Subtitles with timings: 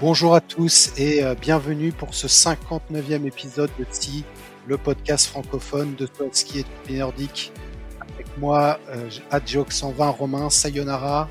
[0.00, 4.24] Bonjour à tous et euh, bienvenue pour ce 59e épisode de TSI,
[4.66, 7.52] le podcast francophone de ski et de nordique.
[8.00, 11.28] Avec moi, euh, Adjok 120, Romain, Sayonara.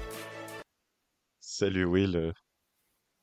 [1.39, 2.15] Salut Will.
[2.15, 2.31] Euh,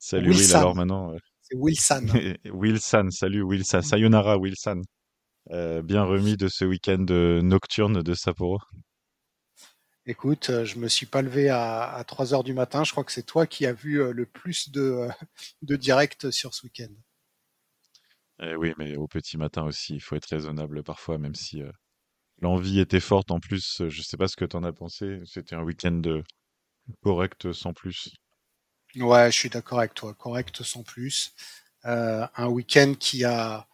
[0.01, 1.15] salut Will, alors maintenant.
[1.43, 2.07] C'est Wilson.
[2.53, 3.83] Wilson, salut Wilson.
[3.83, 4.83] Sayonara Wilson.
[5.49, 8.59] bien remis de ce week-end nocturne de Sapporo.
[10.09, 12.85] Écoute, euh, je me suis pas levé à, 3 heures du matin.
[12.85, 15.09] Je crois que c'est toi qui as vu euh, le plus de, euh,
[15.63, 16.93] de directs sur ce week-end.
[18.41, 21.63] Eh oui, mais au petit matin aussi, il faut être raisonnable parfois, même si
[22.43, 23.31] l'envie était forte.
[23.31, 25.21] En plus, je sais pas ce que tu en as pensé.
[25.25, 26.03] C'était un week-end
[27.03, 28.15] correct sans plus.
[28.95, 30.13] Ouais, je suis d'accord avec toi.
[30.13, 31.35] Correct sans plus.
[31.85, 33.67] un week-end qui a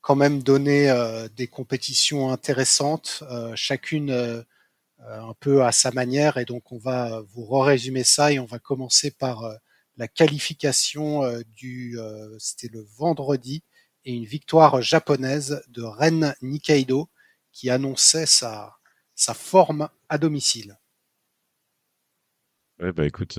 [0.00, 0.94] quand même donné
[1.34, 3.24] des compétitions intéressantes,
[3.56, 4.44] chacune
[5.08, 6.36] un peu à sa manière.
[6.36, 9.54] Et donc, on va vous résumer ça et on va commencer par euh,
[9.96, 11.96] la qualification euh, du,
[12.38, 13.62] c'était le vendredi,
[14.04, 17.08] et une victoire japonaise de Ren Nikaido
[17.52, 18.76] qui annonçait sa,
[19.14, 20.78] sa forme à domicile.
[22.80, 23.38] Ouais, bah écoute,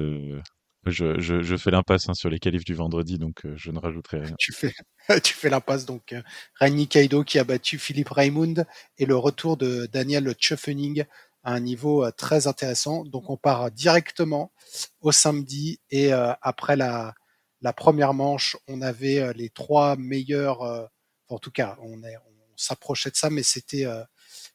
[0.85, 4.21] je, je, je, fais l'impasse hein, sur les qualifs du vendredi, donc je ne rajouterai
[4.21, 4.35] rien.
[4.39, 4.73] Tu fais,
[5.23, 6.15] tu fais l'impasse, donc
[6.59, 8.65] Ren Nikaido qui a battu Philippe Raimund
[8.97, 11.03] et le retour de Daniel Tschöfening
[11.45, 13.05] un niveau euh, très intéressant.
[13.05, 14.51] Donc on part directement
[14.99, 17.13] au samedi et euh, après la,
[17.61, 20.89] la première manche, on avait euh, les trois meilleurs,
[21.29, 23.85] en tout cas, on, est, on s'approchait de ça, mais c'était,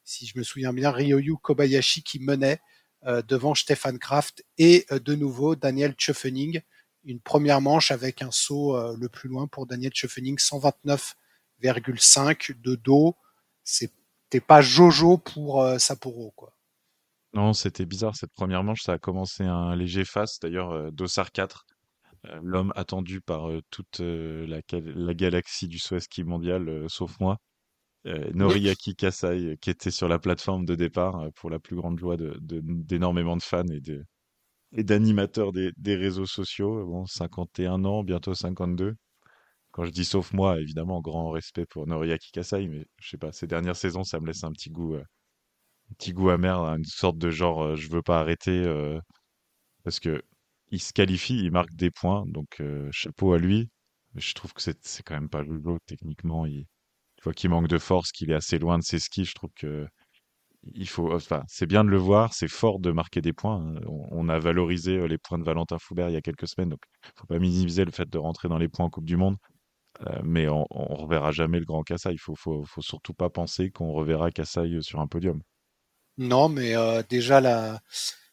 [0.04, 2.60] si je me souviens bien, Ryoyu Kobayashi qui menait
[3.26, 6.60] devant Stefan Kraft et de nouveau Daniel Tschöfening.
[7.04, 13.16] Une première manche avec un saut le plus loin pour Daniel Tschöfening, 129,5 de dos.
[13.64, 16.54] C'était pas Jojo pour Sapporo, quoi.
[17.32, 21.30] Non, c'était bizarre cette première manche, ça a commencé un léger face, d'ailleurs euh, Dossard
[21.30, 21.64] 4,
[22.26, 27.38] euh, l'homme attendu par euh, toute la, galaxie du saut ski mondial, sauf moi.
[28.34, 33.36] Noriaki Kasai, qui était sur la plateforme de départ pour la plus grande joie d'énormément
[33.36, 34.04] de, fans et de,
[34.72, 36.86] et d'animateurs des, des réseaux sociaux.
[36.86, 38.94] Bon, 51 ans, bientôt 52.
[39.72, 43.32] Quand je dis sauf moi, évidemment, grand respect pour Noriaki Kasai, mais je sais pas,
[43.32, 44.96] ces dernières saisons, ça me laisse un petit goût
[45.98, 48.64] petit goût amer, une sorte de genre je veux pas arrêter
[49.84, 50.22] parce que
[50.70, 52.62] il se qualifie, il marque des points, donc
[52.92, 53.68] chapeau à lui.
[54.16, 56.46] Je trouve que c'est quand même pas le techniquement.
[56.46, 56.66] Il,
[57.16, 59.24] tu vois qu'il manque de force, qu'il est assez loin de ses skis.
[59.24, 59.86] Je trouve que
[60.74, 63.56] il faut, enfin, c'est bien de le voir, c'est fort de marquer des points.
[63.56, 63.80] Hein.
[63.86, 66.80] On, a valorisé les points de Valentin Foubert il y a quelques semaines, donc
[67.16, 69.36] faut pas minimiser le fait de rentrer dans les points en Coupe du Monde.
[70.24, 72.12] mais on, on reverra jamais le grand Kassai.
[72.12, 75.40] Il faut, faut, faut surtout pas penser qu'on reverra Kassai sur un podium.
[76.20, 77.80] Non, mais euh, déjà la,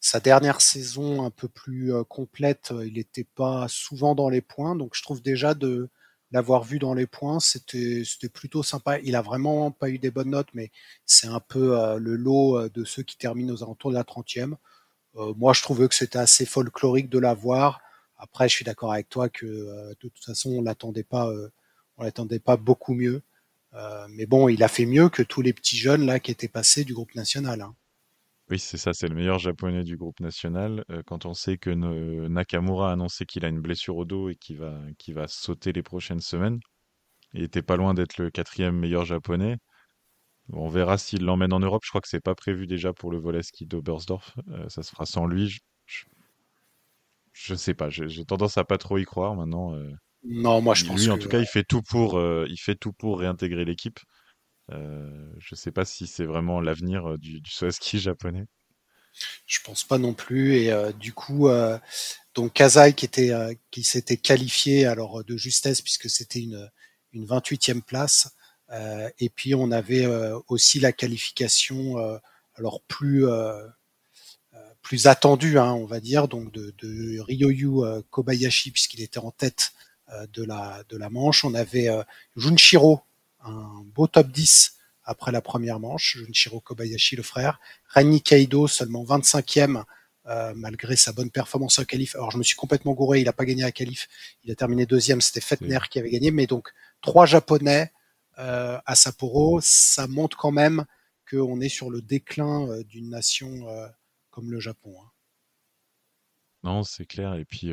[0.02, 4.42] sa dernière saison un peu plus euh, complète, euh, il n'était pas souvent dans les
[4.42, 5.90] points, donc je trouve déjà de
[6.32, 9.00] l'avoir vu dans les points, c'était c'était plutôt sympa.
[9.00, 10.70] Il a vraiment pas eu des bonnes notes, mais
[11.06, 14.56] c'est un peu le lot de ceux qui terminent aux alentours de la 30e.
[15.38, 17.82] moi, je trouvais que c'était assez folklorique de l'avoir.
[18.18, 21.32] Après, je suis d'accord avec toi que de toute façon, on l'attendait pas,
[21.98, 23.24] on l'attendait pas beaucoup mieux.
[23.78, 26.48] Euh, mais bon, il a fait mieux que tous les petits jeunes là qui étaient
[26.48, 27.62] passés du groupe national.
[27.62, 27.76] Hein.
[28.50, 30.86] Oui, c'est ça, c'est le meilleur japonais du groupe national.
[30.90, 34.36] Euh, quand on sait que Nakamura a annoncé qu'il a une blessure au dos et
[34.36, 34.80] qu'il va,
[35.10, 36.60] va sauter les prochaines semaines,
[37.34, 39.58] il était pas loin d'être le quatrième meilleur japonais.
[40.54, 41.84] on verra s'il l'emmène en Europe.
[41.86, 44.36] Je crois que c'est pas prévu déjà pour le volet ski d'Oberstdorf.
[44.50, 45.60] Euh, ça se fera sans lui.
[47.34, 47.90] Je, ne sais pas.
[47.90, 49.76] J'ai tendance à pas trop y croire maintenant.
[50.24, 52.76] Non, moi je pense Lui, en tout cas, il fait tout pour, euh, il fait
[52.76, 54.00] tout pour réintégrer l'équipe.
[54.72, 58.46] Euh, je sais pas si c'est vraiment l'avenir euh, du, du ski japonais.
[59.46, 60.56] Je pense pas non plus.
[60.56, 61.50] Et euh, du coup,
[62.36, 63.32] donc Kazai qui était,
[63.72, 66.70] qui s'était qualifié alors de justesse puisque c'était une
[67.14, 68.36] une 28e place.
[69.20, 70.06] et puis on avait
[70.48, 71.96] aussi la qualification
[72.56, 73.26] alors plus
[74.84, 77.82] plus attendue, hein, on va dire, donc de, de Ryoyu
[78.12, 79.74] Kobayashi puisqu'il était en tête
[80.34, 81.44] de la, de la manche.
[81.44, 82.04] On avait euh,
[82.36, 83.02] Junshiro,
[83.44, 87.60] un beau top 10 après la première manche, Junshiro Kobayashi, le frère.
[87.88, 89.84] Rani Kaido, seulement 25e
[90.56, 92.14] malgré sa bonne performance en qualif.
[92.16, 94.10] Alors je me suis complètement gouré, il n'a pas gagné à qualif,
[94.44, 97.94] il a terminé deuxième, c'était Fettner qui avait gagné, mais donc trois Japonais
[98.36, 100.84] à Sapporo, ça montre quand même
[101.32, 103.66] qu'on est sur le déclin d'une nation
[104.30, 104.94] comme le Japon.
[105.02, 105.10] Hein.
[106.64, 107.36] Non, c'est clair.
[107.36, 107.72] Et puis,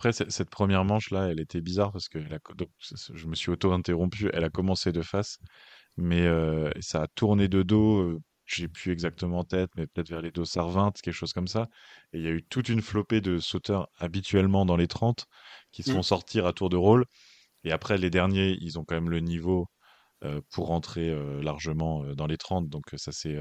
[0.00, 4.30] après, cette première manche-là, elle était bizarre parce que je me suis auto-interrompu.
[4.32, 5.38] Elle a commencé de face,
[5.98, 6.26] mais
[6.80, 8.18] ça a tourné de dos.
[8.46, 11.68] j'ai plus exactement en tête, mais peut-être vers les dossards 20, quelque chose comme ça.
[12.14, 15.26] Et il y a eu toute une flopée de sauteurs habituellement dans les 30
[15.70, 15.94] qui se mmh.
[15.96, 17.04] font sortir à tour de rôle.
[17.64, 19.66] Et après, les derniers, ils ont quand même le niveau
[20.48, 22.70] pour rentrer largement dans les 30.
[22.70, 23.38] Donc ça s'est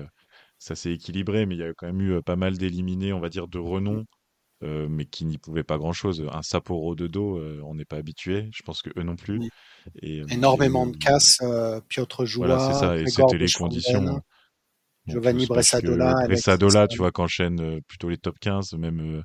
[0.58, 3.30] ça s'est équilibré, mais il y a quand même eu pas mal d'éliminés, on va
[3.30, 4.04] dire, de renom
[4.62, 6.28] euh, mais qui n'y pouvaient pas grand-chose.
[6.32, 8.50] Un Sapporo de dos, euh, on n'est pas habitué.
[8.54, 9.50] Je pense que eux non plus.
[10.02, 11.40] Et, euh, Énormément de casse.
[11.88, 12.98] Piotr Joua, voilà, c'est ça.
[12.98, 14.22] Et c'était les conditions.
[15.08, 16.14] Giovanni Bressadola.
[16.26, 19.24] Bressadola, tu vois, qu'enchaîne plutôt les top 15, même.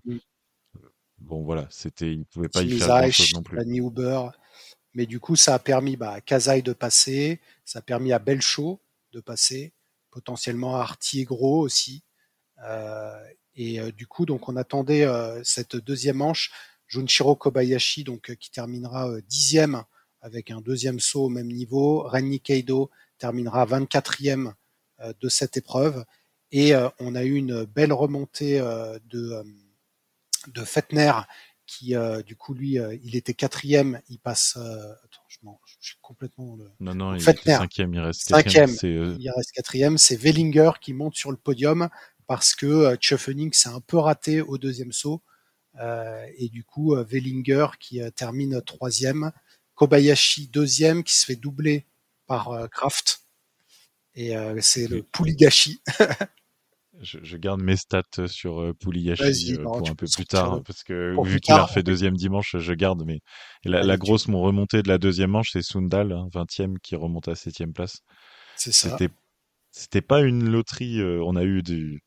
[1.18, 3.58] Bon, voilà, c'était, ils pouvaient pas y faire grand-chose non plus.
[3.78, 4.26] Huber.
[4.94, 8.20] Mais du coup, ça a permis bah, à Kazai de passer, ça a permis à
[8.20, 8.80] Belcho
[9.12, 9.72] de passer,
[10.10, 12.04] potentiellement à Artie Gros aussi.
[12.64, 13.12] Euh,
[13.56, 16.50] et euh, du coup, donc on attendait euh, cette deuxième manche.
[16.86, 19.84] Junshiro Kobayashi, donc euh, qui terminera dixième
[20.20, 22.02] avec un deuxième saut au même niveau.
[22.02, 24.52] Renny Keido terminera 24e
[25.20, 26.04] de cette épreuve.
[26.50, 29.44] Et on a eu une belle remontée de,
[30.48, 31.12] de Fettner
[31.66, 34.00] qui, du coup, lui, il était quatrième.
[34.08, 34.56] Il passe.
[34.56, 35.38] attends, je,
[35.78, 36.56] je, suis complètement.
[36.56, 36.70] Le...
[36.80, 37.92] Non, non, il Fettner, cinquième.
[37.92, 38.70] Il reste quatrième.
[38.82, 39.98] Il reste quatrième.
[39.98, 41.90] C'est Wellinger qui monte sur le podium
[42.26, 45.22] parce que euh, Tschöffening s'est un peu raté au deuxième saut.
[45.80, 49.32] Euh, et du coup, euh, Wellinger qui termine troisième,
[49.74, 51.86] Kobayashi deuxième qui se fait doubler
[52.26, 53.22] par Kraft.
[54.14, 55.80] Et c'est le Pouligashi.
[57.02, 61.52] je, garde mes stats sur Pouligashi pour un peu plus tard, parce que vu qu'il
[61.52, 63.02] a refait deuxième dimanche, je garde.
[63.04, 63.18] Mais
[63.64, 67.34] la, grosse mon remontée de la deuxième manche, c'est Sundal, 20e, hein, qui remonte à
[67.34, 67.98] 7 place.
[68.54, 68.90] C'est ça.
[68.90, 69.12] C'était,
[69.72, 71.02] c'était pas une loterie.
[71.02, 72.00] on a eu du,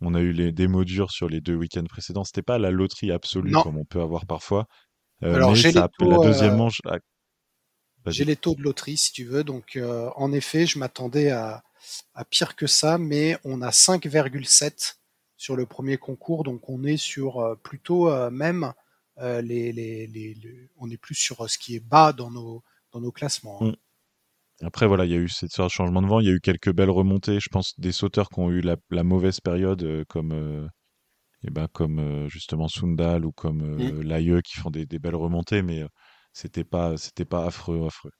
[0.00, 2.24] on a eu les, des mots durs sur les deux week-ends précédents.
[2.24, 4.66] C'était pas la loterie absolue comme on peut avoir parfois.
[5.22, 6.80] Euh, Alors, j'ai la deuxième euh, manche.
[8.06, 9.44] J'ai les taux de loterie, si tu veux.
[9.44, 11.62] Donc, euh, en effet, je m'attendais à,
[12.30, 14.96] pire que ça, mais on a 5,7
[15.36, 16.44] sur le premier concours.
[16.44, 18.72] Donc, on est sur plutôt même
[19.20, 22.62] les, on est plus sur ce qui est bas dans nos,
[22.92, 23.62] dans nos classements.
[23.62, 23.68] Hein.
[23.68, 23.76] Mm.
[24.62, 26.20] Après, voilà, il y a eu cette sorte de changement de vent.
[26.20, 27.40] Il y a eu quelques belles remontées.
[27.40, 30.66] Je pense des sauteurs qui ont eu la, mauvaise période, euh, comme, euh,
[31.42, 34.02] eh ben, comme euh, justement Sundal ou comme mmh.
[34.02, 35.84] Laie, qui font des, belles remontées, mais
[36.32, 38.12] c'était pas, c'était pas affreux, affreux.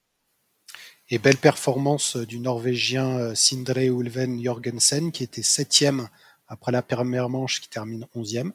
[1.09, 6.09] Et belle performance du Norvégien Sindre Ulven Jorgensen, qui était septième
[6.49, 8.53] après la première manche, qui termine onzième.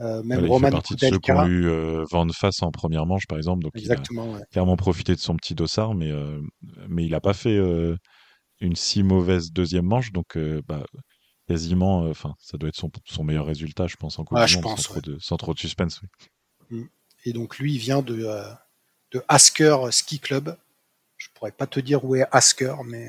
[0.00, 2.62] Euh, même Roman il fait partie de ceux qui ont eu euh, vent de face
[2.62, 3.62] en première manche, par exemple.
[3.62, 6.40] Donc Exactement, il a clairement profité de son petit dossard, mais, euh,
[6.88, 7.58] mais il n'a pas fait
[8.60, 10.12] une si mauvaise deuxième manche.
[10.12, 10.84] Donc, bah,
[11.48, 14.78] quasiment, enfin, ça doit être son, son, meilleur résultat, je pense, en Coupe du Monde,
[14.78, 16.00] sans, trop de, sans, trop de, suspense.
[16.70, 16.84] Mm.
[17.26, 18.26] Et donc, lui, il vient de,
[19.12, 20.56] de Asker Ski Club.
[21.18, 23.08] Je pourrais pas te dire où est Asker, mais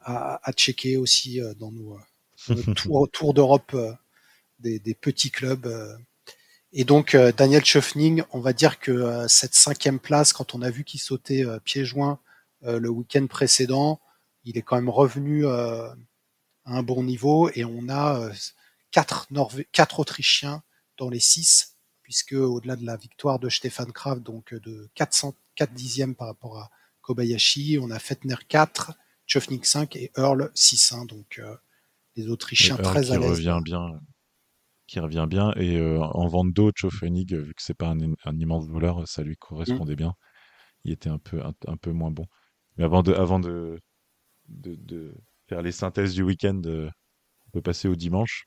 [0.00, 1.98] à, à, checker aussi dans nos,
[2.74, 3.76] tours tour d'Europe
[4.64, 5.66] des, petits clubs.
[5.66, 5.96] Euh.
[6.72, 10.62] Et donc euh, Daniel Schöffning, on va dire que euh, cette cinquième place, quand on
[10.62, 12.18] a vu qu'il sautait pieds joints
[12.62, 14.00] le week-end précédent,
[14.44, 15.94] il est quand même revenu à
[16.64, 18.30] un bon niveau et on a
[18.90, 19.28] quatre,
[19.70, 20.62] quatre Autrichiens
[20.96, 25.74] dans les six, puisque au-delà de la victoire de Stefan Kraft, donc de 400, 4
[25.74, 26.70] dixièmes par rapport à
[27.02, 28.92] Kobayashi, on a Fettner 4,
[29.26, 30.92] Schöffning 5 et Earl 6.
[30.92, 31.42] Hein, donc
[32.16, 33.28] les Autrichiens très à l'aise.
[33.28, 34.00] revient bien
[34.86, 35.52] qui revient bien.
[35.56, 39.36] Et euh, en vente d'eau, Chofenig, vu que c'est pas un, immense voleur, ça lui
[39.36, 40.14] correspondait bien.
[40.84, 42.26] Il était un peu, un, peu moins bon.
[42.76, 43.80] Mais avant de, avant de,
[44.48, 45.14] de,
[45.48, 46.90] faire les synthèses du week-end, euh,
[47.46, 48.46] on peut passer au dimanche.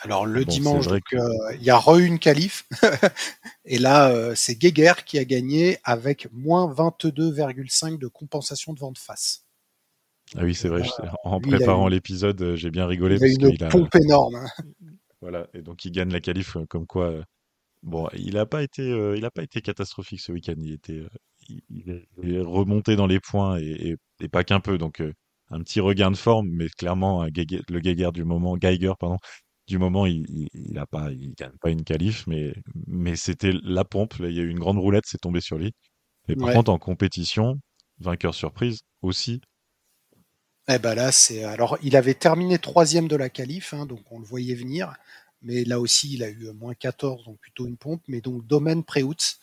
[0.00, 0.98] Alors le dimanche, euh,
[1.54, 2.66] il y a re une qualif.
[3.64, 9.46] et là, c'est Geiger qui a gagné avec moins 22,5 de compensation de vente face.
[10.36, 10.82] Ah oui, c'est vrai.
[11.24, 13.16] en préparant l'épisode, j'ai bien rigolé.
[13.20, 14.44] Il a une pompe énorme.
[15.22, 17.10] Voilà, et donc il gagne la qualif euh, comme quoi.
[17.10, 17.22] Euh,
[17.82, 20.56] bon, il n'a pas été, euh, il a pas été catastrophique ce week-end.
[20.58, 21.04] Il était,
[21.48, 23.96] il, est remonté dans les points et,
[24.30, 24.78] pas qu'un peu.
[24.78, 25.02] Donc
[25.50, 29.18] un petit regain de forme, mais clairement le Geiger du moment, Geiger pardon,
[29.68, 32.52] du moment, il, il, a pas, il gagne pas une qualif, mais
[32.86, 34.14] mais c'était la pompe.
[34.20, 35.72] il y a eu une grande roulette, c'est tombé sur lui.
[36.28, 37.60] Et par contre, en compétition,
[37.98, 39.40] vainqueur surprise aussi,
[40.68, 44.18] eh ben là, c'est alors il avait terminé troisième de la qualif, hein, donc on
[44.18, 44.94] le voyait venir.
[45.42, 48.02] mais là aussi, il a eu moins 14, donc plutôt une pompe.
[48.08, 49.40] Mais donc, Domaine Preutz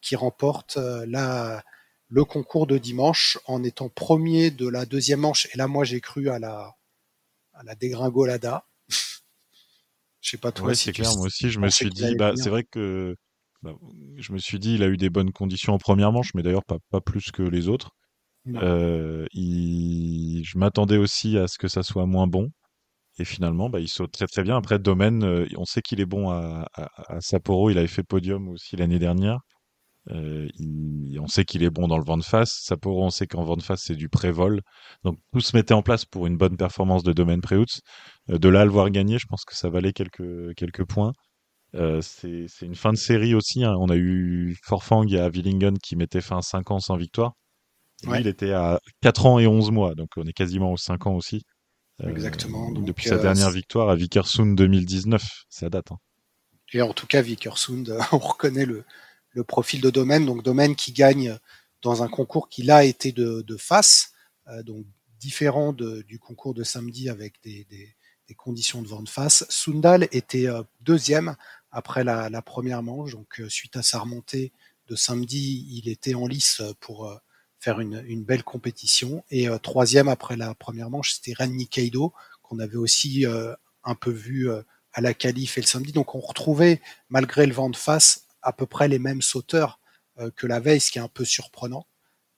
[0.00, 1.64] qui remporte la,
[2.08, 5.48] le concours de dimanche en étant premier de la deuxième manche.
[5.52, 6.76] Et là, moi, j'ai cru à la,
[7.54, 8.66] à la dégringolada.
[10.20, 10.68] Je sais pas toi.
[10.68, 11.12] Oui, c'est clair.
[11.16, 13.16] Moi aussi, je me suis dit, bah, c'est vrai que
[13.62, 13.74] bah,
[14.16, 16.64] je me suis dit, il a eu des bonnes conditions en première manche, mais d'ailleurs
[16.64, 17.90] pas, pas plus que les autres.
[18.48, 19.26] Euh.
[19.34, 22.50] Je m'attendais aussi à ce que ça soit moins bon.
[23.18, 24.56] Et finalement, bah, il saute très très bien.
[24.56, 26.66] Après, Domaine, euh, on sait qu'il est bon à,
[27.20, 27.70] Sapporo.
[27.70, 29.38] Il avait fait podium aussi l'année dernière.
[30.10, 30.48] Euh,
[31.20, 32.60] on sait qu'il est bon dans le vent de face.
[32.64, 34.60] Sapporo, on sait qu'en vent de face, c'est du pré-vol.
[35.04, 37.80] Donc tout se mettait en place pour une bonne performance de Domaine Préoutz.
[38.28, 41.12] de là à le voir gagner, je pense que ça valait quelques, points.
[41.74, 43.64] Euh, c'est une fin de série aussi.
[43.64, 43.74] Hein.
[43.80, 47.32] On a eu Forfang et Willingen qui mettaient fin à 5 ans sans victoire.
[48.06, 51.06] Lui, il était à 4 ans et 11 mois, donc on est quasiment aux 5
[51.06, 51.42] ans aussi.
[52.02, 52.72] Euh, Exactement.
[52.72, 55.92] depuis sa euh, dernière victoire à Vickersund 2019, ça date.
[55.92, 55.98] Hein.
[56.72, 58.84] Et en tout cas, Vickersund, on reconnaît le,
[59.30, 60.26] le, profil de Domaine.
[60.26, 61.38] Donc Domaine qui gagne
[61.82, 64.12] dans un concours qui là été de, de face,
[64.64, 64.86] donc
[65.20, 67.94] différent de, du concours de samedi avec des, des,
[68.28, 69.44] des, conditions de vent de face.
[69.48, 70.48] Sundal était
[70.80, 71.36] deuxième
[71.74, 73.12] après la, la première manche.
[73.12, 74.52] Donc euh, suite à sa remontée
[74.88, 77.16] de samedi, il était en lice pour euh,
[77.64, 79.24] faire une, une, belle compétition.
[79.30, 83.24] Et euh, troisième après la première manche, c'était Ren Nikaido, qu'on avait aussi
[83.84, 85.92] un peu vu à la qualif et le samedi.
[85.92, 89.80] Donc on retrouvait, malgré le vent de face, à peu près les mêmes sauteurs
[90.36, 91.86] que la veille, ce qui est un peu surprenant.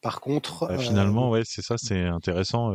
[0.00, 2.72] Par contre, bah, finalement, ouais, c'est ça, c'est intéressant.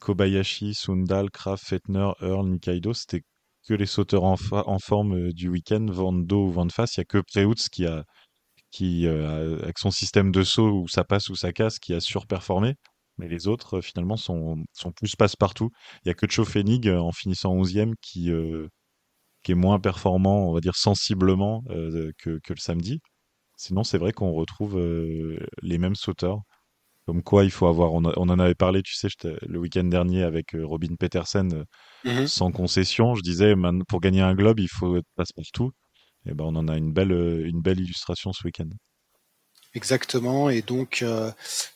[0.00, 3.24] Kobayashi, Sundal, Kraft, Fettner, Earl, Nikaido, c'était
[3.66, 4.36] que les sauteurs en,
[4.78, 6.96] forme euh, du week-end, vent de dos ou vent de face.
[6.96, 8.04] Il n'y a que Preutz qui a,
[8.70, 12.00] qui, euh, avec son système de saut où ça passe ou ça casse, qui a
[12.00, 12.74] surperformé.
[13.18, 15.70] Mais les autres, euh, finalement, sont, sont plus passe-partout.
[16.04, 18.30] Il n'y a que Chofenig en finissant 11e qui,
[19.42, 21.62] qui est moins performant, on va dire sensiblement,
[22.18, 23.00] que, que, le samedi.
[23.56, 24.78] Sinon, c'est vrai qu'on retrouve
[25.62, 26.42] les mêmes sauteurs.
[27.08, 27.94] Comme quoi, il faut avoir.
[27.94, 31.64] On, en avait parlé, tu sais, le week-end dernier avec euh, Robin Petersen,
[32.04, 33.14] euh, mmh sans concession.
[33.14, 33.54] Je disais,
[33.88, 35.72] pour gagner un globe, il faut être passe-partout.
[36.26, 38.68] Et ben, on en a une belle, euh, une belle illustration ce week-end.
[39.74, 40.50] Exactement.
[40.50, 41.04] Et donc,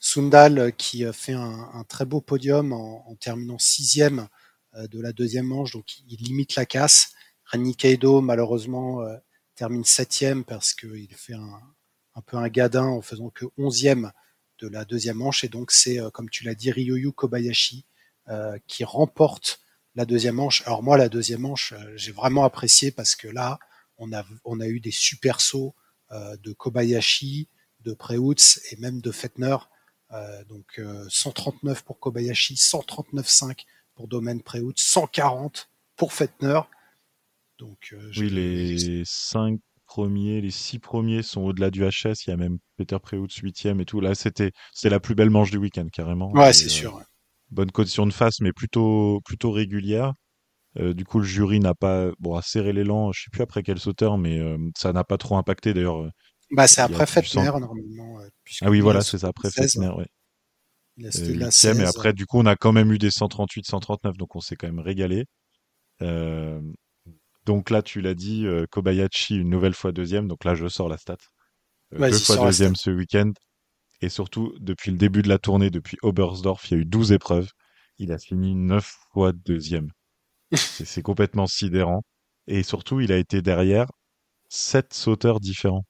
[0.00, 4.28] Sundal qui fait un, très beau podium en, terminant sixième
[4.74, 7.12] de la deuxième manche, donc il limite la casse.
[7.44, 9.06] Rani Keido, malheureusement,
[9.54, 11.60] termine septième parce qu'il fait un,
[12.14, 14.10] un, peu un gadin en faisant que onzième
[14.62, 15.44] de la deuxième manche.
[15.44, 17.84] Et donc, c'est, euh, comme tu l'as dit, Ryoyu Kobayashi
[18.28, 19.60] euh, qui remporte
[19.94, 20.62] la deuxième manche.
[20.66, 23.58] Alors moi, la deuxième manche, euh, j'ai vraiment apprécié parce que là,
[23.98, 25.74] on a, on a eu des super sauts
[26.10, 27.48] de Kobayashi,
[27.80, 29.56] de Preutz et même de Fettner.
[30.48, 36.60] donc 139 pour Kobayashi, 139,5 pour Domaine Preutz, 140 pour Fettner.
[37.58, 39.58] Donc, oui, les 5
[39.92, 42.24] premiers, les six premiers sont au-delà du HS.
[42.26, 44.00] Il y a même Peter Preutz huitième et tout.
[44.00, 44.52] Là, c'était
[44.84, 46.32] la plus belle manche du week-end carrément.
[46.32, 46.96] Ouais, c'est sûr.
[46.96, 47.02] Euh,
[47.50, 50.14] bonne condition de face, mais plutôt plutôt régulière.
[50.78, 53.12] Euh, du coup, le jury n'a pas bon à serrer l'élan.
[53.12, 56.08] Je sais plus après quel sauteur, mais euh, ça n'a pas trop impacté d'ailleurs.
[56.50, 58.20] Bah, c'est après Fettner normalement.
[58.62, 60.06] ah oui, voilà, c'est après Fettner, ouais.
[60.98, 64.36] Il a et après, du coup, on a quand même eu des 138, 139, donc
[64.36, 65.24] on s'est quand même régalé.
[66.02, 66.60] Euh,
[67.46, 70.28] donc là, tu l'as dit, euh, Kobayashi une nouvelle fois deuxième.
[70.28, 71.16] Donc là, je sors la stat.
[71.94, 73.32] Euh, deux fois deuxième ce week-end.
[74.02, 77.12] Et surtout, depuis le début de la tournée, depuis Oberstdorf, il y a eu 12
[77.12, 77.50] épreuves.
[77.98, 79.88] Il a fini neuf fois deuxième.
[80.56, 82.02] C'est complètement sidérant.
[82.46, 83.86] Et surtout, il a été derrière
[84.48, 85.84] sept sauteurs différents.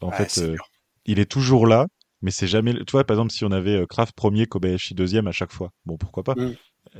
[0.00, 0.56] En fait, euh,
[1.04, 1.86] il est toujours là,
[2.20, 2.74] mais c'est jamais.
[2.84, 5.96] Tu vois, par exemple, si on avait Kraft premier, Kobayashi deuxième à chaque fois, bon,
[5.96, 6.34] pourquoi pas?
[6.34, 6.54] Mm.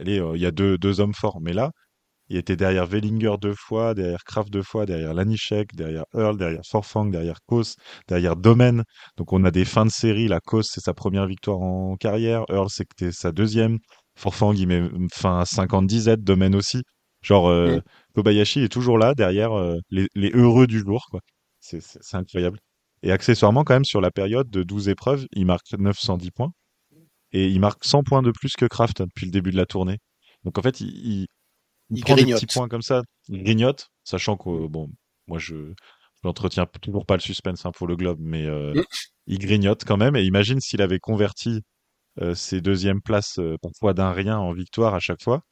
[0.07, 1.41] il y a deux, deux hommes forts.
[1.41, 1.73] Mais là,
[2.29, 6.63] il était derrière Wellinger deux fois, derrière Kraft deux fois, derrière Lanichek, derrière Earl, derrière
[6.67, 7.77] Forfang, derrière Kos,
[8.09, 8.85] derrière Domen.
[9.17, 10.29] Donc on a des fins de série.
[10.29, 12.45] La Kos, c'est sa première victoire en carrière.
[12.49, 13.79] Earl, c'était sa deuxième.
[14.17, 16.17] Forfang, il met fin à 50 Z.
[16.19, 16.83] Domen aussi.
[17.23, 17.81] Genre, euh,
[18.15, 21.07] Kobayashi est toujours là, derrière euh, les, heureux du jour.
[21.11, 21.21] quoi.
[21.61, 21.81] C'est
[22.15, 22.59] incroyable.
[23.03, 26.53] Et accessoirement, quand même, sur la période de 12 épreuves, il marque 910 points.
[27.33, 29.67] Et il marque 100 points de plus que Kraft hein, depuis le début de la
[29.67, 29.99] tournée.
[30.45, 31.27] Donc en fait, il,
[31.91, 34.91] il, prend des petits points comme ça, il grignote, sachant que bon,
[35.29, 35.73] moi je
[36.25, 38.83] n'entretiens toujours pas le suspense hein, pour le globe, mais euh, mm.
[39.29, 40.17] il grignote quand même.
[40.17, 41.63] Et imagine s'il avait converti
[42.21, 45.43] euh, ses deuxièmes places euh, parfois d'un rien en victoire à chaque fois,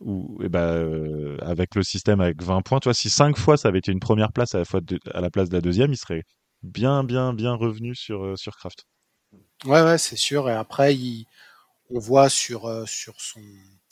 [0.00, 2.80] ou eh ben avec le système avec 20 points.
[2.80, 4.80] Toi, si cinq fois ça avait été une première place à la fois
[5.12, 6.24] à la place de la deuxième, il serait
[6.62, 8.86] bien, bien, bien revenu sur sur Kraft.
[9.64, 10.48] Ouais, ouais, c'est sûr.
[10.50, 11.26] Et après, il,
[11.90, 13.40] on voit sur sur son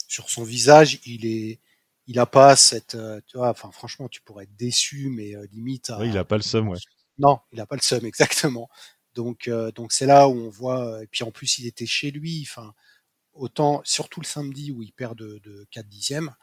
[0.07, 1.59] sur son visage, il est,
[2.07, 2.97] il a pas cette,
[3.27, 5.91] tu vois, enfin franchement, tu pourrais être déçu, mais limite.
[6.01, 6.77] il a pas le seum, ouais.
[7.17, 8.69] Non, il a pas le seum, exactement.
[9.15, 11.03] Donc, donc c'est là où on voit.
[11.03, 12.45] Et puis en plus, il était chez lui.
[12.47, 12.73] Enfin,
[13.33, 16.33] autant, surtout le samedi où il perd de, de 4 dixièmes.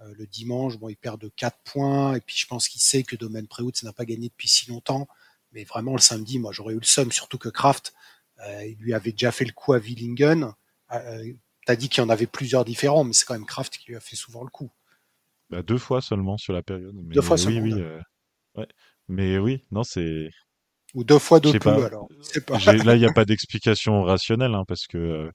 [0.00, 2.14] le dimanche, bon, il perd de 4 points.
[2.14, 4.68] Et puis je pense qu'il sait que Domaine Préhout, ça n'a pas gagné depuis si
[4.68, 5.08] longtemps.
[5.52, 7.94] Mais vraiment, le samedi, moi, j'aurais eu le seum, surtout que Kraft,
[8.64, 10.52] il lui avait déjà fait le coup à Willingen.
[10.92, 11.32] Euh,
[11.66, 13.96] T'as dit qu'il y en avait plusieurs différents, mais c'est quand même Kraft qui lui
[13.96, 14.70] a fait souvent le coup.
[15.50, 16.94] Bah, deux fois seulement sur la période.
[16.94, 17.60] deux fois seulement.
[17.60, 18.00] Oui, euh,
[18.54, 18.66] ouais.
[19.06, 20.30] Mais oui, non, c'est.
[20.98, 22.08] Ou deux fois Doku, alors.
[22.44, 22.58] Pas.
[22.58, 25.30] Là, il n'y a pas d'explication rationnelle, hein, parce que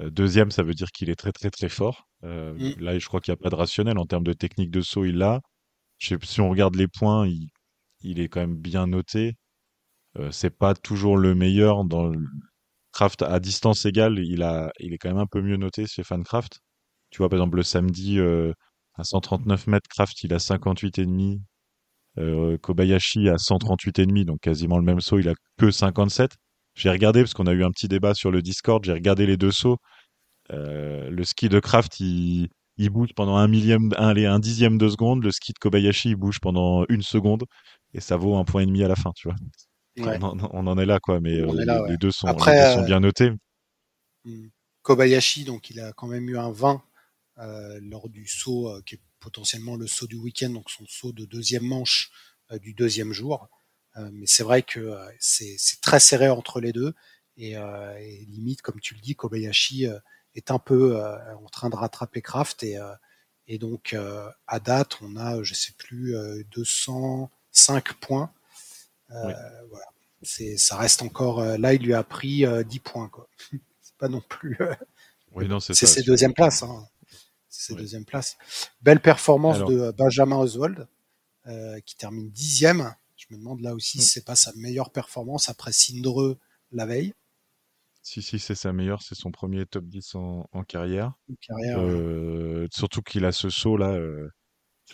[0.00, 2.08] euh, deuxième, ça veut dire qu'il est très, très, très fort.
[2.24, 2.80] Euh, mm.
[2.80, 3.98] Là, je crois qu'il n'y a pas de rationnel.
[3.98, 5.42] En termes de technique de saut, il l'a.
[5.98, 7.50] Si on regarde les points, il,
[8.00, 9.34] il est quand même bien noté.
[10.18, 12.18] Euh, c'est pas toujours le meilleur dans le,
[12.92, 16.02] Kraft à distance égale, il, a, il est quand même un peu mieux noté chez
[16.02, 16.60] Fancraft.
[17.10, 21.40] Tu vois, par exemple, le samedi, à 139 mètres, Kraft, il a 58,5.
[22.18, 26.32] Euh, Kobayashi à 138,5, donc quasiment le même saut, il a que 57.
[26.76, 29.36] J'ai regardé, parce qu'on a eu un petit débat sur le Discord, j'ai regardé les
[29.36, 29.78] deux sauts.
[30.52, 34.88] Euh, le ski de Kraft, il, il bouge pendant un millième, un, un dixième de
[34.88, 35.24] seconde.
[35.24, 37.44] Le ski de Kobayashi, il bouge pendant une seconde.
[37.92, 39.36] Et ça vaut un point et demi à la fin, tu vois.
[39.96, 43.30] On, en, est là, quoi, mais euh, les, deux sont, sont bien notés.
[44.24, 44.48] Hmm.
[44.82, 46.82] Kobayashi, donc il a quand même eu un 20
[47.38, 51.12] euh, lors du saut euh, qui est potentiellement le saut du week-end, donc son saut
[51.12, 52.12] de deuxième manche
[52.60, 53.48] du deuxième jour.
[53.96, 56.94] mais c'est vrai que c'est très serré entre les deux
[57.36, 57.56] et,
[58.28, 59.86] limite, comme tu le dis, Kobayashi
[60.34, 61.02] est un peu
[61.42, 62.78] en train de rattraper Kraft et,
[63.46, 63.96] et donc
[64.46, 66.14] à date, on a, je sais plus,
[66.52, 68.30] 205 points
[69.10, 69.32] euh,
[69.68, 69.86] voilà.
[70.56, 71.40] Ça reste encore.
[71.40, 73.08] Euh, là, il lui a pris 10 euh, points.
[73.08, 73.28] Quoi.
[73.80, 74.58] c'est pas non plus.
[75.32, 76.62] oui, c'est, ses deuxième place.
[76.62, 76.88] Hein.
[77.48, 78.36] C'est ses deuxième place.
[78.84, 80.86] Belle performance de Benjamin Oswald,
[81.86, 82.94] qui termine dixième.
[83.16, 84.08] Je me demande là aussi si mm.
[84.08, 86.38] c'est pas sa meilleure performance après Sindreux
[86.72, 87.14] la veille.
[88.02, 91.14] Si, si, c'est sa meilleure, c'est son premier top 10 en, carrière.
[91.40, 93.98] carrière Surtout qu'il a ce saut là.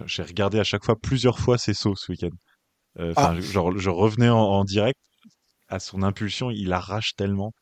[0.07, 2.31] J'ai regardé à chaque fois plusieurs fois ses sauts ce week-end.
[2.98, 3.38] Euh, ah.
[3.40, 4.98] Genre, je revenais en, direct
[5.68, 7.53] à son impulsion, il arrache tellement.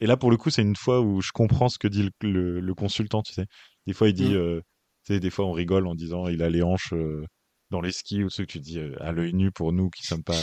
[0.00, 2.74] Et là, pour le coup, c'est une fois où je comprends ce que dit le,
[2.74, 3.46] consultant, tu sais.
[3.86, 4.62] Des fois, il dit, mmh.
[5.10, 7.24] Euh, sais, des fois, on rigole en disant, il a les hanches euh,
[7.70, 10.22] dans les skis ou ce que tu dis à l'œil nu pour nous qui sommes
[10.22, 10.40] pas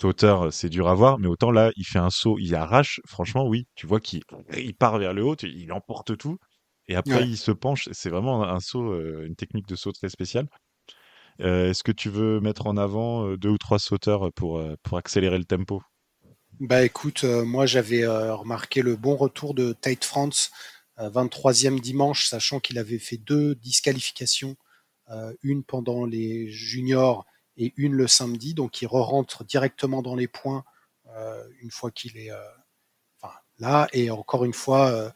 [0.00, 1.18] sauteurs, c'est dur à voir.
[1.18, 3.00] Mais autant là, il fait un saut, il arrache.
[3.06, 4.22] Franchement, oui, tu vois qu'il
[4.56, 6.38] il part vers le haut, il emporte tout.
[6.86, 7.88] Et après, il se penche.
[7.92, 10.46] C'est vraiment un saut, une technique de saut très spéciale.
[11.40, 14.74] Euh, est-ce que tu veux mettre en avant euh, deux ou trois sauteurs pour, euh,
[14.82, 15.82] pour accélérer le tempo?
[16.60, 20.50] Bah écoute, moi j'avais remarqué le bon retour de Tate France,
[20.98, 24.56] 23e dimanche, sachant qu'il avait fait deux disqualifications,
[25.42, 27.24] une pendant les juniors
[27.56, 30.64] et une le samedi, donc il re-rentre directement dans les points
[31.60, 32.30] une fois qu'il est
[33.58, 35.12] là, et encore une fois,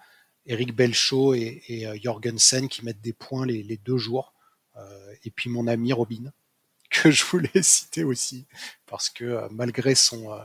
[0.47, 4.33] Eric Belchaud et, Jorgensen qui mettent des points les, les deux jours.
[4.77, 6.33] Euh, et puis mon ami Robin,
[6.91, 8.47] que je voulais citer aussi,
[8.87, 10.39] parce que euh, malgré son...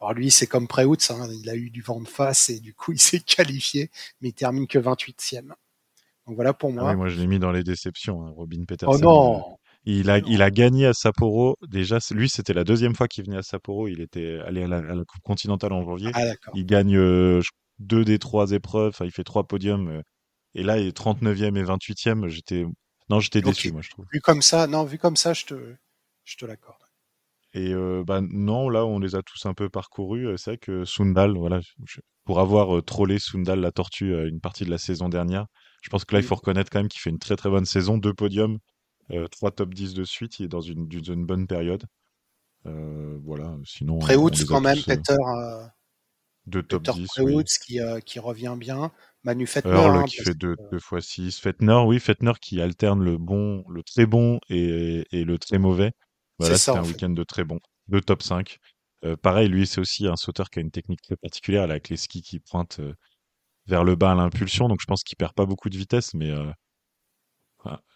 [0.00, 2.60] Euh, alors lui, c'est comme Preutz, hein, il a eu du vent de face et
[2.60, 5.48] du coup, il s'est qualifié, mais il termine que 28e.
[6.26, 6.90] Donc voilà pour moi.
[6.90, 8.94] Ah moi, je l'ai mis dans les déceptions, hein, Robin Peterson.
[8.94, 11.58] Oh non il a, il a gagné à Sapporo.
[11.68, 13.86] Déjà, lui, c'était la deuxième fois qu'il venait à Sapporo.
[13.86, 16.10] Il était allé à la, Coupe continentale en janvier.
[16.14, 16.98] Ah, il gagne
[17.78, 18.94] deux des trois épreuves.
[19.02, 20.02] il fait trois podiums.
[20.54, 22.28] et là, il est 39e et 28e.
[22.28, 22.64] J'étais
[23.10, 24.06] non, j'étais déçu, moi, je trouve.
[24.12, 25.76] Vu comme ça, non, vu comme ça, je te,
[26.24, 26.78] je te l'accorde.
[27.54, 30.36] Et euh, bah, non, là, on les a tous un peu parcourus.
[30.36, 31.60] C'est vrai que Sundal, voilà,
[32.24, 35.46] pour avoir euh, trollé Sundal, la tortue, une partie de la saison dernière,
[35.82, 37.64] je pense que là, il faut reconnaître quand même qu'il fait une très très bonne
[37.64, 38.58] saison, deux podiums,
[39.30, 41.84] trois top 10 de suite, il est dans une, une bonne période.
[42.64, 44.00] voilà, sinon.
[44.48, 45.16] Quand même, Peter.
[46.46, 47.06] de top Peter 10.
[47.08, 48.90] Préhout, qui, qui revient bien.
[49.22, 49.72] Manu Fettner.
[49.74, 51.38] Hein, qui fait 2 deux, fois 6.
[51.38, 55.92] Fettner, oui, Fettner qui alterne le bon, le très bon et, et le très mauvais.
[56.38, 58.58] Voilà, c'était un week-end de très bon, de top 5.
[59.04, 61.88] Euh, pareil, lui, c'est aussi un sauteur qui a une technique très particulière, là, avec
[61.88, 62.94] les skis qui pointent euh,
[63.66, 64.68] vers le bas à l'impulsion.
[64.68, 66.50] Donc, je pense qu'il perd pas beaucoup de vitesse, mais euh,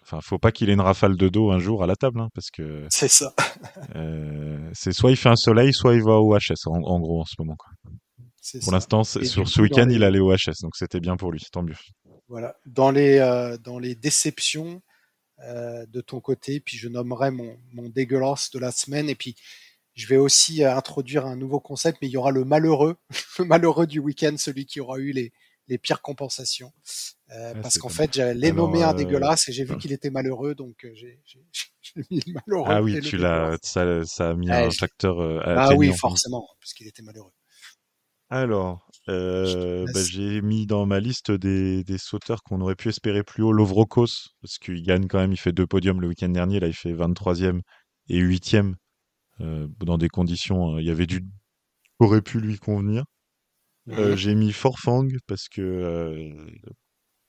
[0.02, 2.28] enfin, faut pas qu'il ait une rafale de dos un jour à la table, hein,
[2.34, 3.34] parce que c'est ça.
[3.96, 7.22] euh, c'est soit il fait un soleil, soit il va au HS, en, en gros,
[7.22, 7.56] en ce moment.
[7.56, 7.72] Quoi.
[8.62, 11.62] Pour l'instant, sur ce week-end, il allait au HS, donc c'était bien pour lui, tant
[11.62, 11.76] mieux.
[12.28, 12.54] Voilà.
[12.66, 14.82] Dans les, dans les déceptions
[15.44, 19.36] euh, de ton côté, puis je nommerai mon, mon dégueulasse de la semaine, et puis
[19.94, 22.96] je vais aussi euh, introduire un nouveau concept, mais il y aura le malheureux,
[23.38, 25.32] le malheureux du week-end, celui qui aura eu les,
[25.68, 26.72] les pires compensations.
[27.30, 30.54] Euh, parce qu'en fait, j'allais nommer un euh, dégueulasse et j'ai vu qu'il était malheureux,
[30.54, 31.20] donc j'ai
[32.10, 35.40] mis le malheureux Ah oui, tu l'as, ça, ça a mis Ouais, un facteur euh,
[35.44, 35.96] Bah oui, atténuant.
[35.96, 37.32] forcément, puisqu'il était malheureux.
[38.30, 43.22] Alors, euh, bah, j'ai mis dans ma liste des, des sauteurs qu'on aurait pu espérer
[43.24, 44.06] plus haut, Lovrokos,
[44.42, 46.92] parce qu'il gagne quand même, il fait deux podiums le week-end dernier, là il fait
[46.92, 47.62] 23e
[48.08, 48.76] et 8e,
[49.40, 51.26] euh, dans des conditions, euh, il y avait du qui
[52.00, 53.04] aurait pu lui convenir.
[53.98, 56.46] Euh, j'ai mis Forfang parce que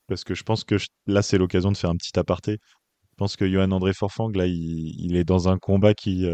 [0.07, 2.53] parce que je pense que je- là c'est l'occasion de faire un petit aparté.
[3.11, 4.55] Je pense que Johan André Forfang là il,
[4.99, 6.25] il est dans un combat qui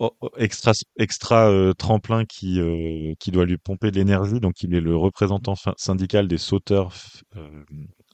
[0.00, 4.62] oh, oh, extra extra euh, tremplin qui euh, qui doit lui pomper de l'énergie donc
[4.62, 6.94] il est le représentant syndical des sauteurs
[7.36, 7.64] euh,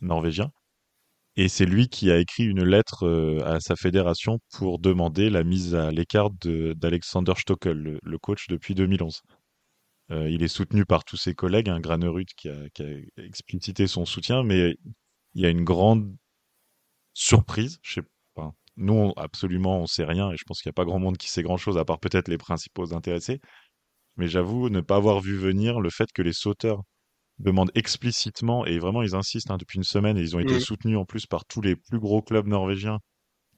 [0.03, 0.51] norvégiens
[1.37, 3.07] et c'est lui qui a écrit une lettre
[3.45, 8.75] à sa fédération pour demander la mise à l'écart de- d'Alexander Stockel le, coach depuis
[8.75, 9.23] 2011.
[10.13, 13.87] Euh, il est soutenu par tous ses collègues, un Granerud qui a, qui a explicité
[13.87, 14.77] son soutien, mais
[15.35, 16.17] il y a une grande
[17.15, 17.79] surprise.
[17.83, 18.55] Je sais pas.
[18.77, 21.17] Nous, on- absolument, on sait rien, et je pense qu'il n'y a pas grand monde
[21.19, 23.41] qui sait grand-chose, à part peut-être les principaux intéressés.
[24.17, 26.83] Mais j'avoue ne pas avoir vu venir le fait que les sauteurs
[27.39, 30.61] demandent explicitement, et vraiment ils insistent hein, depuis une semaine, et ils ont été Mhm.
[30.61, 33.01] soutenus en plus par tous les plus gros clubs norvégiens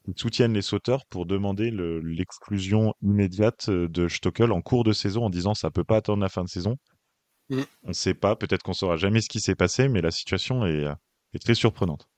[0.07, 4.92] qui soutiennent les sauteurs pour demander le- l'exclusion immédiate euh, de Stockel en cours de
[4.92, 6.76] saison en disant ça peut pas attendre la fin de saison.
[7.48, 7.64] Mhm.
[7.83, 10.64] On ne sait pas, peut-être qu'on saura jamais ce qui s'est passé, mais la situation
[10.64, 10.94] est, euh,
[11.35, 12.09] est très surprenante.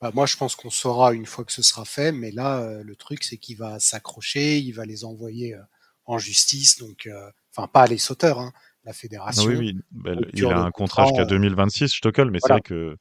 [0.00, 2.82] Bah, moi, je pense qu'on saura une fois que ce sera fait, mais là, euh,
[2.82, 5.62] le truc, c'est qu'il va s'accrocher, il va les envoyer euh,
[6.06, 8.52] en justice, donc, euh, enfin, pas les sauteurs, hein,
[8.84, 8.92] la
[9.36, 9.44] Ah fédération.
[9.44, 12.62] oui, oui, bah, le- il a un contrat jusqu'à euh, 2026, Stockel, mais c'est vrai
[12.62, 12.96] que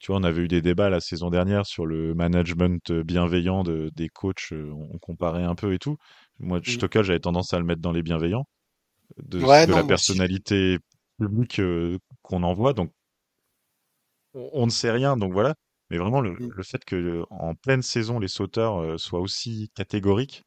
[0.00, 3.90] tu vois, on avait eu des débats la saison dernière sur le management bienveillant de,
[3.96, 5.96] des coachs, on comparait un peu et tout.
[6.40, 6.80] Moi, Mm.
[6.80, 8.46] Stockel, j'avais tendance à le mettre dans les bienveillants,
[9.18, 10.78] de, Ouais, de non, la personnalité
[11.18, 11.60] publique
[12.22, 12.92] qu'on envoie, donc
[14.34, 15.54] on, on ne sait rien, donc voilà.
[15.90, 16.52] Mais vraiment, le, Mm.
[16.54, 20.44] le fait que en pleine saison, les sauteurs soient aussi catégoriques,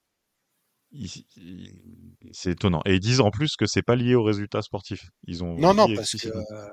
[2.32, 2.82] c'est étonnant.
[2.86, 5.10] Et ils disent en plus que c'est pas lié aux résultats sportifs.
[5.28, 6.68] Ils ont Non, non, parce que, euh,